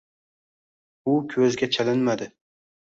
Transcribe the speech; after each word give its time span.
U 1.13 1.21
ko‘zga 1.37 1.71
chalinmadi 1.77 2.33